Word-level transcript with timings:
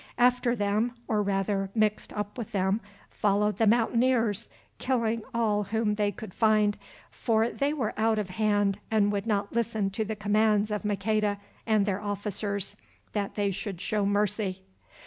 After 0.17 0.55
them, 0.55 0.93
or, 1.07 1.21
rather, 1.21 1.69
mixed 1.75 2.11
up 2.13 2.35
with 2.35 2.53
them, 2.53 2.81
followed 3.11 3.57
the 3.57 3.67
Mountaineers, 3.67 4.49
killing 4.79 5.21
all 5.31 5.65
whom 5.65 5.93
they 5.93 6.11
could 6.11 6.33
find, 6.33 6.75
for 7.11 7.51
they 7.51 7.71
were 7.71 7.93
out 7.97 8.17
of 8.17 8.31
hand 8.31 8.79
and 8.89 9.11
would 9.11 9.27
not 9.27 9.53
listen 9.53 9.91
to 9.91 10.03
the 10.03 10.15
commands 10.15 10.71
of 10.71 10.83
Maqueda 10.83 11.37
and 11.67 11.85
their 11.85 12.01
officers, 12.01 12.77
that 13.13 13.35
they 13.35 13.51
should 13.51 13.79
show 13.79 14.03
mercy. 14.03 14.63